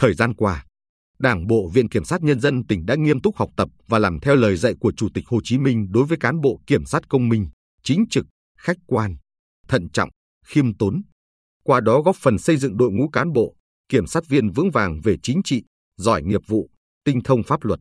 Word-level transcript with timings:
Thời 0.00 0.14
gian 0.14 0.34
qua, 0.34 0.64
Đảng 1.18 1.46
bộ 1.46 1.70
Viện 1.74 1.88
Kiểm 1.88 2.04
sát 2.04 2.22
Nhân 2.22 2.40
dân 2.40 2.66
tỉnh 2.66 2.86
đã 2.86 2.94
nghiêm 2.94 3.20
túc 3.20 3.36
học 3.36 3.48
tập 3.56 3.68
và 3.86 3.98
làm 3.98 4.20
theo 4.20 4.36
lời 4.36 4.56
dạy 4.56 4.74
của 4.80 4.92
Chủ 4.96 5.08
tịch 5.14 5.24
Hồ 5.26 5.40
Chí 5.44 5.58
Minh 5.58 5.86
đối 5.90 6.04
với 6.04 6.18
cán 6.18 6.40
bộ 6.40 6.60
kiểm 6.66 6.84
sát 6.84 7.08
công 7.08 7.28
minh, 7.28 7.46
chính 7.82 8.04
trực, 8.10 8.26
khách 8.58 8.76
quan, 8.86 9.16
thận 9.68 9.88
trọng, 9.92 10.08
khiêm 10.46 10.74
tốn. 10.74 11.02
Qua 11.64 11.80
đó 11.80 12.00
góp 12.00 12.16
phần 12.16 12.38
xây 12.38 12.56
dựng 12.56 12.76
đội 12.76 12.90
ngũ 12.90 13.08
cán 13.08 13.32
bộ, 13.32 13.54
kiểm 13.88 14.06
sát 14.06 14.28
viên 14.28 14.50
vững 14.50 14.70
vàng 14.70 15.00
về 15.04 15.16
chính 15.22 15.40
trị, 15.44 15.62
giỏi 15.96 16.22
nghiệp 16.22 16.40
vụ, 16.46 16.70
tinh 17.04 17.20
thông 17.24 17.42
pháp 17.42 17.64
luật. 17.64 17.80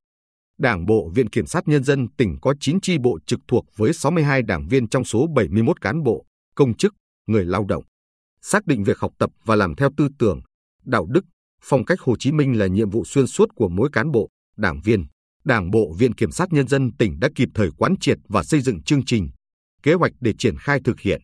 Đảng 0.58 0.86
bộ 0.86 1.12
Viện 1.16 1.30
Kiểm 1.30 1.46
sát 1.46 1.68
Nhân 1.68 1.84
dân 1.84 2.08
tỉnh 2.18 2.38
có 2.42 2.54
9 2.60 2.82
chi 2.82 2.98
bộ 2.98 3.20
trực 3.26 3.40
thuộc 3.48 3.66
với 3.76 3.94
62 3.94 4.42
đảng 4.42 4.68
viên 4.68 4.88
trong 4.88 5.04
số 5.04 5.28
71 5.36 5.82
cán 5.82 6.04
bộ, 6.04 6.26
công 6.56 6.78
chức, 6.78 6.94
người 7.28 7.46
lao 7.46 7.66
động. 7.66 7.84
Xác 8.42 8.66
định 8.66 8.84
việc 8.84 9.00
học 9.00 9.12
tập 9.20 9.30
và 9.46 9.56
làm 9.56 9.76
theo 9.76 9.90
tư 9.98 10.08
tưởng, 10.20 10.42
đạo 10.86 11.06
đức, 11.10 11.26
phong 11.62 11.86
cách 11.86 12.02
Hồ 12.02 12.16
Chí 12.20 12.32
Minh 12.32 12.60
là 12.60 12.68
nhiệm 12.68 12.90
vụ 12.90 13.06
xuyên 13.06 13.28
suốt 13.28 13.50
của 13.56 13.70
mỗi 13.70 13.90
cán 13.94 14.12
bộ, 14.12 14.30
đảng 14.58 14.82
viên. 14.84 15.06
Đảng 15.44 15.72
bộ 15.72 15.94
Viện 15.98 16.14
Kiểm 16.14 16.32
sát 16.32 16.54
Nhân 16.54 16.68
dân 16.68 16.92
tỉnh 16.98 17.20
đã 17.20 17.30
kịp 17.36 17.50
thời 17.54 17.70
quán 17.78 17.96
triệt 18.02 18.18
và 18.28 18.44
xây 18.44 18.62
dựng 18.62 18.84
chương 18.84 19.06
trình, 19.06 19.30
kế 19.84 19.94
hoạch 19.94 20.12
để 20.20 20.34
triển 20.38 20.58
khai 20.58 20.80
thực 20.84 21.00
hiện, 21.00 21.22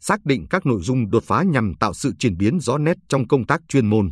xác 0.00 0.24
định 0.24 0.46
các 0.50 0.66
nội 0.66 0.80
dung 0.82 1.10
đột 1.10 1.24
phá 1.24 1.42
nhằm 1.42 1.74
tạo 1.80 1.94
sự 1.94 2.12
chuyển 2.18 2.36
biến 2.36 2.60
rõ 2.60 2.78
nét 2.78 2.96
trong 3.08 3.28
công 3.28 3.46
tác 3.46 3.60
chuyên 3.68 3.86
môn. 3.86 4.10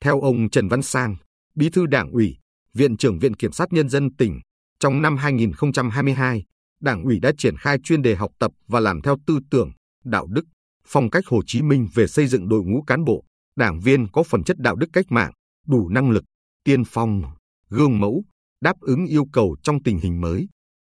Theo 0.00 0.20
ông 0.20 0.50
Trần 0.50 0.68
Văn 0.68 0.82
Sang, 0.82 1.16
Bí 1.54 1.70
thư 1.70 1.86
Đảng 1.86 2.10
ủy, 2.10 2.36
Viện 2.74 2.96
trưởng 2.96 3.18
Viện 3.18 3.34
Kiểm 3.34 3.52
sát 3.52 3.72
Nhân 3.72 3.88
dân 3.88 4.16
tỉnh, 4.16 4.40
trong 4.80 5.02
năm 5.02 5.16
2022, 5.16 6.44
Đảng 6.80 7.02
ủy 7.02 7.20
đã 7.20 7.32
triển 7.38 7.56
khai 7.56 7.78
chuyên 7.84 8.02
đề 8.02 8.14
học 8.14 8.30
tập 8.38 8.52
và 8.68 8.80
làm 8.80 9.02
theo 9.02 9.16
tư 9.26 9.38
tưởng, 9.50 9.72
đạo 10.04 10.26
đức, 10.26 10.44
phong 10.86 11.10
cách 11.10 11.26
Hồ 11.26 11.42
Chí 11.46 11.62
Minh 11.62 11.88
về 11.94 12.06
xây 12.06 12.26
dựng 12.26 12.48
đội 12.48 12.62
ngũ 12.64 12.82
cán 12.82 13.04
bộ, 13.04 13.24
đảng 13.58 13.80
viên 13.80 14.08
có 14.12 14.22
phẩm 14.22 14.42
chất 14.44 14.58
đạo 14.58 14.76
đức 14.76 14.86
cách 14.92 15.06
mạng, 15.08 15.32
đủ 15.66 15.88
năng 15.88 16.10
lực, 16.10 16.24
tiên 16.64 16.82
phong, 16.86 17.22
gương 17.68 18.00
mẫu, 18.00 18.24
đáp 18.60 18.80
ứng 18.80 19.06
yêu 19.06 19.24
cầu 19.32 19.56
trong 19.62 19.82
tình 19.82 19.98
hình 19.98 20.20
mới. 20.20 20.48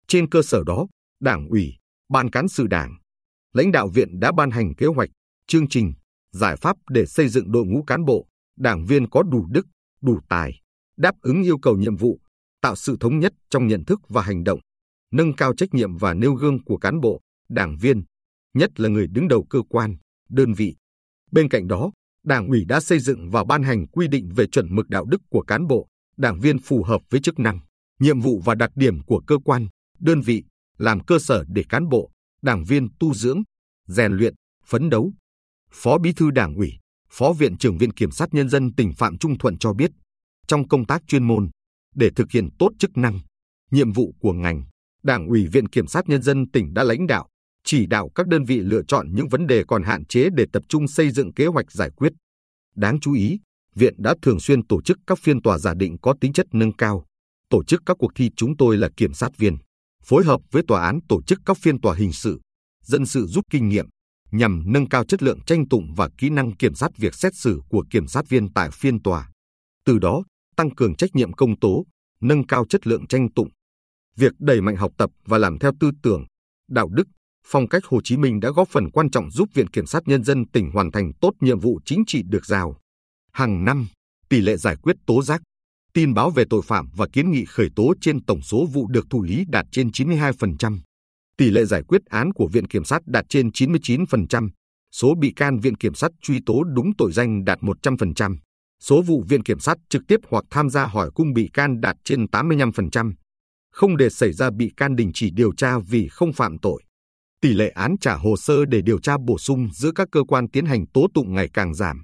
Trên 0.06 0.28
cơ 0.28 0.42
sở 0.42 0.62
đó, 0.66 0.86
Đảng 1.20 1.48
ủy, 1.48 1.74
Ban 2.08 2.30
cán 2.30 2.48
sự 2.48 2.66
Đảng, 2.66 2.98
lãnh 3.52 3.72
đạo 3.72 3.88
viện 3.88 4.20
đã 4.20 4.32
ban 4.32 4.50
hành 4.50 4.74
kế 4.74 4.86
hoạch, 4.86 5.08
chương 5.46 5.68
trình, 5.68 5.92
giải 6.32 6.56
pháp 6.56 6.76
để 6.88 7.06
xây 7.06 7.28
dựng 7.28 7.52
đội 7.52 7.64
ngũ 7.66 7.82
cán 7.82 8.04
bộ, 8.04 8.26
đảng 8.58 8.84
viên 8.86 9.10
có 9.10 9.22
đủ 9.22 9.46
đức, 9.50 9.66
đủ 10.02 10.18
tài, 10.28 10.60
đáp 10.96 11.14
ứng 11.20 11.42
yêu 11.42 11.58
cầu 11.58 11.76
nhiệm 11.76 11.96
vụ, 11.96 12.20
tạo 12.60 12.76
sự 12.76 12.96
thống 13.00 13.18
nhất 13.18 13.32
trong 13.50 13.66
nhận 13.66 13.84
thức 13.84 14.00
và 14.08 14.22
hành 14.22 14.44
động, 14.44 14.60
nâng 15.12 15.32
cao 15.36 15.54
trách 15.54 15.74
nhiệm 15.74 15.96
và 15.96 16.14
nêu 16.14 16.34
gương 16.34 16.64
của 16.64 16.76
cán 16.76 17.00
bộ, 17.00 17.20
đảng 17.48 17.76
viên, 17.80 18.04
nhất 18.54 18.80
là 18.80 18.88
người 18.88 19.06
đứng 19.06 19.28
đầu 19.28 19.46
cơ 19.50 19.58
quan, 19.68 19.96
đơn 20.28 20.52
vị. 20.52 20.76
Bên 21.32 21.48
cạnh 21.48 21.68
đó, 21.68 21.90
Đảng 22.24 22.48
ủy 22.48 22.64
đã 22.64 22.80
xây 22.80 22.98
dựng 22.98 23.30
và 23.30 23.44
ban 23.44 23.62
hành 23.62 23.86
quy 23.86 24.08
định 24.08 24.32
về 24.34 24.46
chuẩn 24.46 24.74
mực 24.74 24.88
đạo 24.88 25.04
đức 25.04 25.22
của 25.30 25.42
cán 25.42 25.66
bộ, 25.66 25.88
đảng 26.16 26.40
viên 26.40 26.58
phù 26.58 26.82
hợp 26.82 27.02
với 27.10 27.20
chức 27.20 27.38
năng, 27.38 27.60
nhiệm 28.00 28.20
vụ 28.20 28.42
và 28.44 28.54
đặc 28.54 28.70
điểm 28.74 29.02
của 29.02 29.20
cơ 29.26 29.38
quan, 29.44 29.66
đơn 29.98 30.20
vị, 30.20 30.44
làm 30.78 31.04
cơ 31.04 31.18
sở 31.18 31.44
để 31.48 31.64
cán 31.68 31.88
bộ, 31.88 32.10
đảng 32.42 32.64
viên 32.64 32.88
tu 33.00 33.14
dưỡng, 33.14 33.42
rèn 33.88 34.12
luyện, 34.12 34.34
phấn 34.66 34.90
đấu. 34.90 35.12
Phó 35.72 35.98
Bí 35.98 36.12
thư 36.12 36.30
Đảng 36.30 36.54
ủy, 36.54 36.72
Phó 37.10 37.32
Viện 37.32 37.56
trưởng 37.56 37.78
Viện 37.78 37.92
Kiểm 37.92 38.10
sát 38.10 38.34
Nhân 38.34 38.48
dân 38.48 38.74
tỉnh 38.74 38.92
Phạm 38.92 39.18
Trung 39.18 39.38
Thuận 39.38 39.58
cho 39.58 39.72
biết, 39.72 39.90
trong 40.46 40.68
công 40.68 40.86
tác 40.86 41.02
chuyên 41.06 41.24
môn, 41.24 41.50
để 41.94 42.10
thực 42.16 42.30
hiện 42.30 42.48
tốt 42.58 42.68
chức 42.78 42.96
năng, 42.96 43.20
nhiệm 43.70 43.92
vụ 43.92 44.14
của 44.20 44.32
ngành, 44.32 44.64
Đảng 45.02 45.26
ủy 45.26 45.46
Viện 45.46 45.68
Kiểm 45.68 45.86
sát 45.86 46.08
Nhân 46.08 46.22
dân 46.22 46.50
tỉnh 46.50 46.74
đã 46.74 46.84
lãnh 46.84 47.06
đạo, 47.06 47.28
chỉ 47.64 47.86
đạo 47.86 48.10
các 48.14 48.26
đơn 48.26 48.44
vị 48.44 48.60
lựa 48.60 48.82
chọn 48.88 49.14
những 49.14 49.28
vấn 49.28 49.46
đề 49.46 49.64
còn 49.68 49.82
hạn 49.82 50.04
chế 50.04 50.28
để 50.34 50.46
tập 50.52 50.62
trung 50.68 50.88
xây 50.88 51.10
dựng 51.10 51.32
kế 51.32 51.46
hoạch 51.46 51.72
giải 51.72 51.90
quyết. 51.96 52.12
Đáng 52.76 53.00
chú 53.00 53.12
ý, 53.14 53.38
Viện 53.74 53.94
đã 53.98 54.14
thường 54.22 54.40
xuyên 54.40 54.66
tổ 54.66 54.82
chức 54.82 54.98
các 55.06 55.18
phiên 55.22 55.42
tòa 55.42 55.58
giả 55.58 55.74
định 55.74 55.96
có 56.02 56.14
tính 56.20 56.32
chất 56.32 56.46
nâng 56.52 56.72
cao, 56.72 57.04
tổ 57.50 57.64
chức 57.64 57.82
các 57.86 57.96
cuộc 57.98 58.10
thi 58.14 58.30
chúng 58.36 58.56
tôi 58.56 58.76
là 58.76 58.88
kiểm 58.96 59.14
sát 59.14 59.38
viên, 59.38 59.56
phối 60.04 60.24
hợp 60.24 60.40
với 60.50 60.62
tòa 60.68 60.84
án 60.86 60.98
tổ 61.08 61.22
chức 61.22 61.38
các 61.46 61.56
phiên 61.62 61.80
tòa 61.80 61.94
hình 61.94 62.12
sự, 62.12 62.40
dân 62.82 63.06
sự 63.06 63.26
rút 63.26 63.44
kinh 63.50 63.68
nghiệm, 63.68 63.86
nhằm 64.30 64.62
nâng 64.66 64.88
cao 64.88 65.04
chất 65.04 65.22
lượng 65.22 65.38
tranh 65.46 65.68
tụng 65.68 65.94
và 65.96 66.08
kỹ 66.18 66.30
năng 66.30 66.56
kiểm 66.56 66.74
sát 66.74 66.90
việc 66.96 67.14
xét 67.14 67.32
xử 67.34 67.60
của 67.68 67.84
kiểm 67.90 68.06
sát 68.06 68.28
viên 68.28 68.52
tại 68.52 68.70
phiên 68.70 69.02
tòa. 69.02 69.30
Từ 69.84 69.98
đó, 69.98 70.22
tăng 70.56 70.74
cường 70.74 70.94
trách 70.94 71.10
nhiệm 71.14 71.32
công 71.32 71.58
tố, 71.60 71.86
nâng 72.20 72.46
cao 72.46 72.66
chất 72.68 72.86
lượng 72.86 73.06
tranh 73.06 73.32
tụng. 73.32 73.48
Việc 74.16 74.32
đẩy 74.38 74.60
mạnh 74.60 74.76
học 74.76 74.92
tập 74.98 75.10
và 75.26 75.38
làm 75.38 75.58
theo 75.58 75.72
tư 75.80 75.90
tưởng, 76.02 76.24
đạo 76.68 76.88
đức, 76.88 77.08
phong 77.46 77.68
cách 77.68 77.84
Hồ 77.84 78.00
Chí 78.04 78.16
Minh 78.16 78.40
đã 78.40 78.50
góp 78.50 78.68
phần 78.68 78.90
quan 78.90 79.10
trọng 79.10 79.30
giúp 79.30 79.48
Viện 79.54 79.66
Kiểm 79.66 79.86
sát 79.86 80.02
Nhân 80.06 80.24
dân 80.24 80.48
tỉnh 80.48 80.70
hoàn 80.70 80.92
thành 80.92 81.12
tốt 81.20 81.32
nhiệm 81.40 81.60
vụ 81.60 81.80
chính 81.84 82.02
trị 82.06 82.22
được 82.26 82.46
giao. 82.46 82.76
Hàng 83.32 83.64
năm, 83.64 83.86
tỷ 84.28 84.40
lệ 84.40 84.56
giải 84.56 84.76
quyết 84.82 84.96
tố 85.06 85.22
giác, 85.22 85.42
tin 85.94 86.14
báo 86.14 86.30
về 86.30 86.44
tội 86.50 86.62
phạm 86.64 86.88
và 86.96 87.06
kiến 87.12 87.30
nghị 87.30 87.44
khởi 87.44 87.68
tố 87.76 87.94
trên 88.00 88.24
tổng 88.24 88.42
số 88.42 88.66
vụ 88.66 88.86
được 88.88 89.06
thụ 89.10 89.22
lý 89.22 89.44
đạt 89.48 89.66
trên 89.72 89.88
92%. 89.88 90.78
Tỷ 91.36 91.50
lệ 91.50 91.64
giải 91.64 91.82
quyết 91.82 92.04
án 92.04 92.32
của 92.32 92.48
Viện 92.48 92.66
Kiểm 92.66 92.84
sát 92.84 93.02
đạt 93.06 93.24
trên 93.28 93.48
99%, 93.48 94.48
số 94.92 95.14
bị 95.20 95.32
can 95.36 95.58
Viện 95.58 95.76
Kiểm 95.76 95.94
sát 95.94 96.10
truy 96.22 96.40
tố 96.46 96.64
đúng 96.64 96.90
tội 96.98 97.12
danh 97.12 97.44
đạt 97.44 97.58
100%, 97.58 98.36
số 98.80 99.02
vụ 99.02 99.24
Viện 99.28 99.42
Kiểm 99.42 99.58
sát 99.58 99.78
trực 99.88 100.02
tiếp 100.08 100.20
hoặc 100.28 100.44
tham 100.50 100.70
gia 100.70 100.86
hỏi 100.86 101.10
cung 101.14 101.32
bị 101.32 101.50
can 101.52 101.80
đạt 101.80 101.96
trên 102.04 102.24
85%, 102.24 103.12
không 103.72 103.96
để 103.96 104.10
xảy 104.10 104.32
ra 104.32 104.50
bị 104.50 104.72
can 104.76 104.96
đình 104.96 105.10
chỉ 105.14 105.30
điều 105.30 105.54
tra 105.54 105.78
vì 105.78 106.08
không 106.08 106.32
phạm 106.32 106.58
tội 106.58 106.82
tỷ 107.42 107.54
lệ 107.54 107.68
án 107.68 107.94
trả 108.00 108.14
hồ 108.14 108.36
sơ 108.36 108.64
để 108.64 108.82
điều 108.82 108.98
tra 109.00 109.16
bổ 109.26 109.38
sung 109.38 109.68
giữa 109.72 109.90
các 109.94 110.08
cơ 110.12 110.20
quan 110.28 110.50
tiến 110.50 110.66
hành 110.66 110.86
tố 110.86 111.06
tụng 111.14 111.34
ngày 111.34 111.48
càng 111.54 111.74
giảm. 111.74 112.02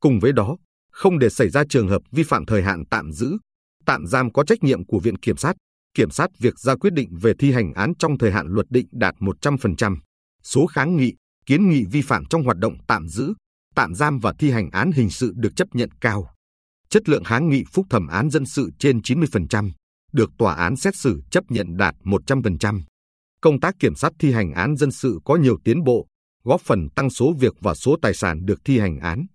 Cùng 0.00 0.20
với 0.20 0.32
đó, 0.32 0.56
không 0.92 1.18
để 1.18 1.28
xảy 1.28 1.48
ra 1.48 1.64
trường 1.68 1.88
hợp 1.88 2.02
vi 2.10 2.22
phạm 2.22 2.46
thời 2.46 2.62
hạn 2.62 2.84
tạm 2.90 3.12
giữ, 3.12 3.38
tạm 3.86 4.06
giam 4.06 4.32
có 4.32 4.44
trách 4.44 4.62
nhiệm 4.62 4.86
của 4.86 4.98
Viện 4.98 5.16
Kiểm 5.16 5.36
sát, 5.36 5.56
kiểm 5.94 6.10
sát 6.10 6.30
việc 6.38 6.58
ra 6.58 6.76
quyết 6.76 6.92
định 6.92 7.08
về 7.22 7.32
thi 7.38 7.52
hành 7.52 7.72
án 7.72 7.92
trong 7.98 8.18
thời 8.18 8.32
hạn 8.32 8.46
luật 8.48 8.66
định 8.70 8.86
đạt 8.92 9.14
100%. 9.18 9.96
Số 10.42 10.66
kháng 10.66 10.96
nghị, 10.96 11.12
kiến 11.46 11.68
nghị 11.68 11.84
vi 11.84 12.02
phạm 12.02 12.24
trong 12.24 12.42
hoạt 12.42 12.58
động 12.58 12.74
tạm 12.86 13.08
giữ, 13.08 13.34
tạm 13.74 13.94
giam 13.94 14.18
và 14.18 14.32
thi 14.38 14.50
hành 14.50 14.70
án 14.70 14.92
hình 14.92 15.10
sự 15.10 15.32
được 15.36 15.56
chấp 15.56 15.68
nhận 15.72 15.90
cao. 16.00 16.30
Chất 16.88 17.08
lượng 17.08 17.24
kháng 17.24 17.48
nghị 17.48 17.64
phúc 17.72 17.86
thẩm 17.90 18.06
án 18.06 18.30
dân 18.30 18.46
sự 18.46 18.70
trên 18.78 18.98
90%, 18.98 19.70
được 20.12 20.30
tòa 20.38 20.54
án 20.54 20.76
xét 20.76 20.96
xử 20.96 21.22
chấp 21.30 21.44
nhận 21.48 21.76
đạt 21.76 21.94
100% 22.04 22.80
công 23.42 23.60
tác 23.60 23.74
kiểm 23.78 23.94
sát 23.94 24.12
thi 24.18 24.32
hành 24.32 24.52
án 24.52 24.76
dân 24.76 24.90
sự 24.90 25.18
có 25.24 25.36
nhiều 25.36 25.58
tiến 25.64 25.84
bộ, 25.84 26.06
góp 26.44 26.60
phần 26.60 26.88
tăng 26.96 27.10
số 27.10 27.32
việc 27.38 27.54
và 27.60 27.74
số 27.74 27.96
tài 28.02 28.14
sản 28.14 28.44
được 28.44 28.60
thi 28.64 28.78
hành 28.78 28.98
án. 28.98 29.26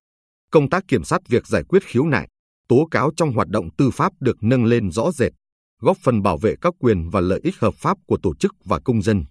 Công 0.52 0.70
tác 0.70 0.84
kiểm 0.88 1.04
sát 1.04 1.22
việc 1.28 1.48
giải 1.48 1.64
quyết 1.70 1.84
khiếu 1.84 2.06
nại, 2.06 2.28
tố 2.70 2.88
cáo 2.92 3.12
trong 3.18 3.34
hoạt 3.34 3.48
động 3.48 3.70
tư 3.78 3.90
pháp 3.94 4.14
được 4.20 4.38
nâng 4.42 4.66
lên 4.66 4.92
rõ 4.92 5.12
rệt, 5.12 5.32
góp 5.82 5.98
phần 6.04 6.22
bảo 6.22 6.38
vệ 6.38 6.56
các 6.62 6.74
quyền 6.80 7.10
và 7.10 7.22
lợi 7.22 7.40
ích 7.44 7.56
hợp 7.60 7.74
pháp 7.76 7.98
của 8.08 8.18
tổ 8.24 8.36
chức 8.36 8.56
và 8.66 8.80
công 8.86 9.02
dân. 9.02 9.24